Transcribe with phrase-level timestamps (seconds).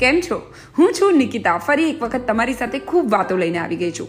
[0.00, 0.42] કેમ છો?
[0.78, 1.58] હું છું નિકિતા.
[1.58, 4.08] ફરી એક વખત તમારી સાથે ખૂબ વાતો લઈને આવી ગઈ છું.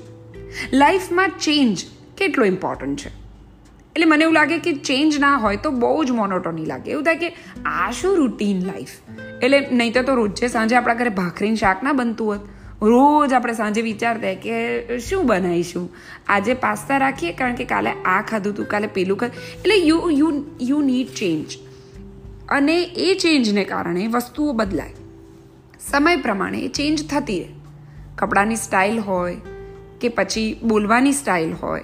[0.73, 1.83] લાઈફમાં ચેન્જ
[2.17, 3.09] કેટલો ઇમ્પોર્ટન્ટ છે?
[3.95, 6.91] એટલે મને એવું લાગે કે ચેન્જ ના હોય તો બહુ જ મોનોટોની લાગે.
[6.91, 7.29] એવું થાય કે
[7.65, 8.95] આ શું રૂટીન લાઈફ
[9.43, 12.39] એટલે નહીં તો રોજે સાંજે આપણા ઘરે ભાખરીને શાક ના બનતું હોત,
[12.81, 15.89] રોજ આપણે સાંજે વિચારતા કે શું બનાવીશું?
[16.27, 19.43] આજે પાસ્તા રાખીએ કારણ કે કાલે આ ખાધું હતું કાલે પેલું ખાધું.
[19.57, 20.31] એટલે you you
[20.61, 21.59] you need change
[22.49, 25.00] અને એ ચેન્જને કારણે વસ્તુઓ બદલાય.
[25.89, 27.49] સમય પ્રમાણે ચેન્જ થતી રહે.
[28.15, 29.37] કપડાની સ્ટાઇલ હોય
[30.01, 31.83] કે પછી બોલવાની સ્ટાઇલ હોય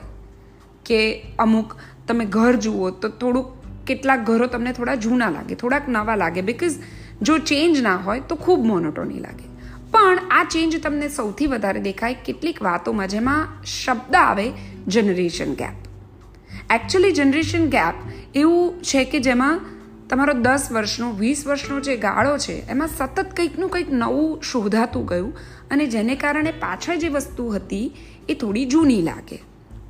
[0.86, 1.00] કે
[1.40, 1.76] અમુક
[2.08, 3.48] તમે ઘર જુઓ તો થોડુંક
[3.88, 6.76] કેટલાક ઘરો તમને થોડા જૂના લાગે, થોડાક નવા લાગે બિકોઝ
[7.22, 9.48] જો ચેન્જ ના હોય તો ખૂબ મોનોટોની લાગે.
[9.92, 14.52] પણ આ ચેન્જ તમને સૌથી વધારે દેખાય કેટલીક વાતોમાં જેમાં શબ્દ આવે
[14.88, 15.78] generation gap
[16.74, 17.94] actually generation gap
[18.36, 19.62] એવું છે કે જેમાં
[20.10, 25.38] તમારો દસ વર્ષનો, વીસ વર્ષનો જે ગાળો છે, એમાં સતત કંઈકનું કંઈક નવું શોધાતું ગયું
[25.72, 27.94] અને જેને કારણે પાછળ જે વસ્તુ હતી
[28.30, 29.44] એ થોડી જૂની લાગે,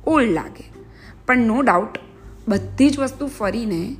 [0.06, 0.72] ઓલ્ડ લાગે.
[1.26, 1.98] પણ નો ડાઉટ,
[2.48, 3.96] બધી જ વસ્તુ ફરીને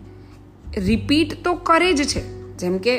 [0.76, 2.28] રિપીટ તો કરે જ છે.
[2.56, 2.98] જેમ કે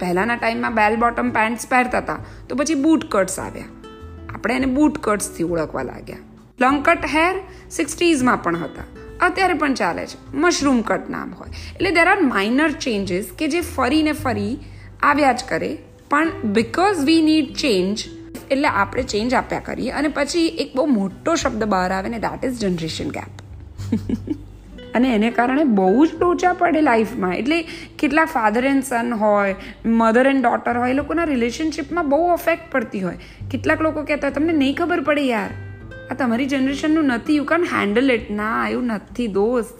[0.00, 3.64] પહેલાંના ટાઈમમાં બેલ બોટમ પેન્ટ્સ પહેરતા હતા, તો પછી બૂટ કટ્સ આવ્યા.
[4.34, 6.16] આપણે એને બૂટ કટ્સથી ઓળખવા લાગ્યા.
[6.60, 9.03] લંકટ હેર સિક્સટીઝમાં પણ હતા.
[9.20, 10.36] અત્યારે પણ ચાલે છે.
[10.36, 11.50] મશરૂમ કટ નામ હોય.
[11.74, 14.58] એટલે દેર આર માઇનર ચેન્જીસ કે જે ફરીને ફરી
[15.02, 15.78] આવ્યા જ કરે.
[16.10, 18.04] પણ બિકોઝ વી નીડ ચેન્જ
[18.50, 22.44] એટલે આપણે ચેન્જ આપ્યા કરીએ અને પછી એક બહુ મોટો શબ્દ બહાર આવે ને દેટ
[22.44, 23.32] ઇઝ જનરેશન ગેપ
[24.94, 27.64] અને એને કારણે બહુ જ લોચા પડે લાઈફમાં એટલે
[27.98, 29.54] કેટલા ફાધર એન્ડ સન હોય
[29.86, 33.18] મધર એન્ડ ડોટર હોય, એ લોકોના રિલેશનશિપમાં બહુ અફેક્ટ પડતી હોય.
[33.50, 35.50] કેટલાક લોકો કહેતા હોય, તમને નહીં ખબર પડે યાર.
[36.10, 37.36] આ તમારી જનરેશનનું નથી.
[37.36, 39.78] યુ કેન હેન્ડલ ઇટ ના, એવું નથી, દોસ્ત.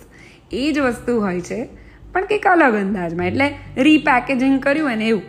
[0.53, 1.69] એ જ વસ્તુ હોય છે.
[2.12, 3.27] પણ કંઈક અલગ અંદાજમાં.
[3.27, 5.22] એટલે રીપેકેજિંગ કર્યું એને એવું.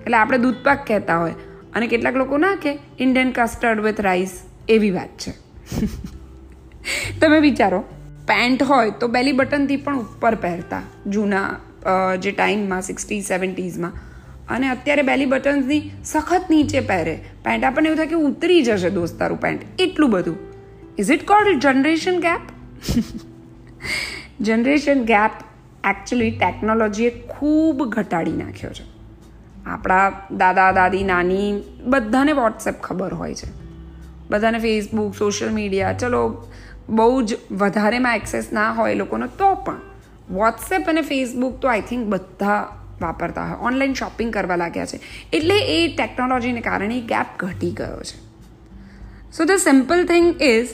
[0.00, 1.34] એટલે આપણે દૂધપાક કહેતા હોય.
[1.74, 5.30] અને કેટલાક લોકો ના કે ઇન્ડિયન કસ્ટર્ડ વિથ રાઈસ એવી વાત છે.
[7.20, 7.80] તમે વિચારો.
[8.28, 10.82] પેન્ટ હોય તો બેલી બટનથી પણ ઉપર પહેરતા.
[11.06, 11.56] જૂના
[12.18, 13.92] જે ટાઈમમાં સિક્સટી સેવન્ટીઝમાં
[14.48, 17.24] અને અત્યારે બેલી બટન્સની સખત નીચે પહેરે.
[17.44, 20.36] પેન્ટ આપણને એવું થાય કે ઉતરી જશે દોસ્તારું પેન્ટ એટલું બધું.
[20.98, 22.40] Is it called generation gap
[24.40, 25.30] generation gap
[25.84, 28.96] actually ટેકનોલોજીએ ખૂબ ઘટાડી નાખ્યો છે.
[29.66, 33.48] આપણા દાદા, દાદી, નાની બધાને વોટ્સએપ ખબર હોય છે.
[34.30, 36.46] બધાને ફેસબુક સોશિયલ મીડિયા ચલો,
[36.88, 39.80] બહુ જ વધારેમાં એક્સેસ ના હોય લોકોનો તો પણ.
[40.30, 42.68] વોટ્સએપ અને ફેસબુક તો આઈ થિંક બધા
[43.02, 43.66] વાપરતા હોય.
[43.66, 45.00] ઓનલાઈન શોપિંગ કરવા લાગ્યા છે.
[45.32, 48.26] એટલે એ ટેકનોલોજીને કારણે ગેપ ઘટી ગયો છે.
[49.32, 50.68] So the simple thing is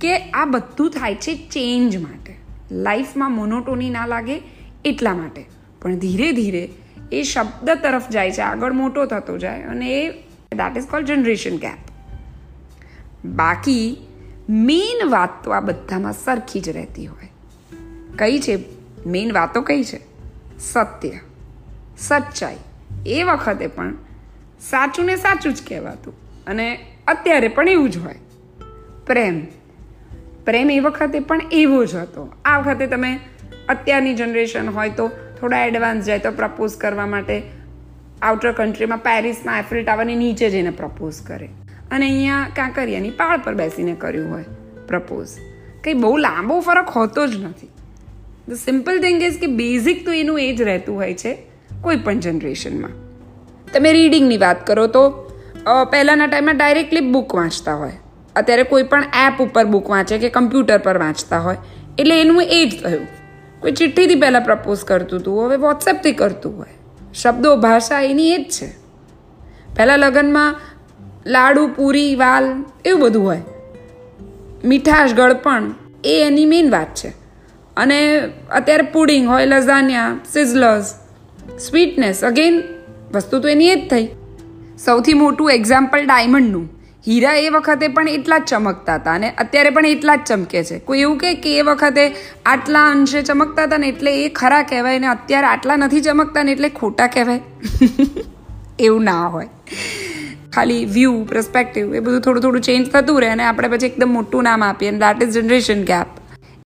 [0.00, 2.36] કે આ બધું થાય છે ચેન્જ માટે.
[2.70, 4.42] લાઈફમાં મોનોટોની ના લાગે
[4.84, 5.44] એટલા માટે.
[5.82, 6.68] પણ ધીરે ધીરે
[7.12, 10.10] એ શબ્દ તરફ જાય છે, આગળ મોટો થતો જાય અને એ
[10.54, 11.78] that is called generation gap
[13.24, 13.96] બાકી
[14.48, 17.28] મેઇન વાત તો આ બધામાં સરખી જ રહેતી હોય.
[18.18, 18.58] કઈ છે?
[19.06, 20.00] મેઇન વાતો કઈ છે?
[20.58, 21.10] સત્ય.
[21.98, 22.56] સચ્ચાઈ.
[23.06, 23.94] એ વખતે પણ
[24.60, 26.14] સાચું ને સાચું જ કહેવાતું.
[26.46, 28.14] અને અત્યારે પણ એવું જ હોય.
[29.06, 29.46] પ્રેમ.
[30.44, 32.32] પ્રેમ એ વખતે પણ એવો જ હતો.
[32.44, 33.20] આ વખતે તમે
[33.68, 35.10] અત્યારની જનરેશન હોય તો
[35.40, 37.42] થોડા એડવાન્સ જાય તો પ્રપોઝ કરવા માટે
[38.22, 41.46] આઉટર કન્ટ્રીમાં પેરિસમાં એફિલ ટાવરની નીચે જઈને પ્રપોઝ કરે.
[41.90, 44.44] અને અહીંયા કાંકરિયાની પાળ પર બેસીને કર્યું હોય
[44.88, 45.28] પ્રપોઝ
[45.84, 47.68] કંઈ બહુ લાંબો ફરક હોતો જ નથી.
[48.48, 51.53] ધ સિમ્પલ થિંગ ઇઝ કે બેઝિક તો એનું એ જ રહેતું હોય છે.
[51.84, 52.90] કોઈ પણ જનરેશનમાં
[53.72, 55.02] તમે રીડિંગની વાત કરો તો
[55.90, 57.92] પહેલાંના ટાઈમમાં ડાયરેક્ટલી બુક વાંચતા હોય.
[58.36, 61.56] અત્યારે કોઈ પણ એપ ઉપર બુક વાંચે કે કમ્પ્યુટર પર વાંચતા હોય.
[61.98, 63.06] એટલે એનું એ જ થયું.
[63.60, 66.74] કોઈ ચિઠ્ઠીથી પહેલાં પ્રપોઝ કરતું હતું હવે વોટ્સએપથી કરતું હોય.
[67.14, 68.68] શબ્દો, ભાષા એની એ જ છે.
[69.76, 70.56] પહેલાં લગ્નમાં
[71.26, 73.42] લાડુ, પૂરી, વાલ એવું બધું હોય.
[74.64, 75.70] મીઠાશ, ગળપણ
[76.04, 77.08] એ એની મેઇન વાત છે.
[77.76, 77.98] અને
[78.50, 80.94] અત્યારે પુડિંગ હોય, લઝાનિયા, સિઝલર્સ
[81.58, 82.62] સ્વીટનેસ અગેન
[83.14, 84.08] વસ્તુ તો એની એ જ થઈ.
[84.84, 86.68] સૌથી મોટું એક્ઝામ્પલ ડાયમંડનું
[87.08, 90.78] હીરા એ વખતે પણ એટલા જ ચમકતા હતા અને અત્યારે પણ એટલા જ ચમકે છે.
[90.78, 92.14] કોઈ એવું કહે કે એ વખતે
[92.46, 96.52] આટલા અંશે ચમકતા હતા ને એટલે એ ખરા કહેવાય ને અત્યારે આટલા નથી ચમકતા ને
[96.52, 97.40] એટલે ખોટા કહેવાય.
[98.78, 99.48] એવું ના હોય.
[100.52, 104.42] ખાલી વ્યૂ પ્રસ્પેક્ટિવ એ બધું થોડું થોડું ચેન્જ થતું રહે અને આપણે પછી એકદમ મોટું
[104.42, 104.88] નામ આપીએ.
[104.88, 106.06] અને દેટ ઇઝ જનરેશન ગેપ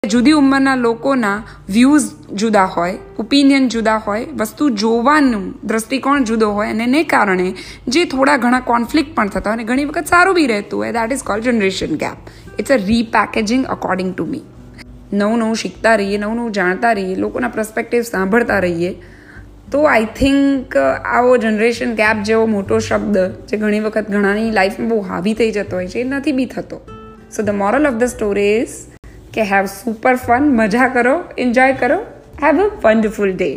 [0.07, 6.85] જુદી ઉંમરના લોકોના વ્યૂઝ જુદા હોય ઓપિનિયન જુદા હોય, વસ્તુ જોવાનું દૃષ્ટિકોણ જુદો હોય અને
[6.85, 7.55] એને કારણે
[7.89, 11.13] જે થોડા ઘણા કોન્ફ્લિક્ટ પણ થતા હોય અને ઘણી વખત સારું બી રહેતું હોય that
[11.13, 14.43] is called generation gap it's a repackaging according to me
[15.13, 18.97] નવું નવું શીખતા રહીએ, નવું નવું જાણતા રહીએ, લોકોના પ્રસ્પેક્ટિવ સાંભળતા રહીએ.
[19.73, 25.01] તો આઈ થિંક આવો જનરેશન ગેપ જેવો મોટો શબ્દ જે ઘણી વખત ઘણાની લાઈફમાં બહુ
[25.01, 26.81] હાવી થઈ જતો હોય છે, એ નથી બી થતો.
[27.37, 28.67] So the moral of the story
[29.39, 31.99] કે હેવ સુપર ફન મજા કરો એન્જોય કરો
[32.43, 33.51] હેવ અ વન્ડરફુલ ડે